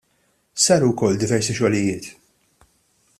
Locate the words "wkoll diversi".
0.95-1.57